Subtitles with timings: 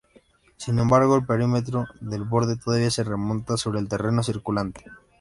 [0.57, 4.83] Sin embargo, el perímetro del borde todavía se remonta sobre el terreno circundante.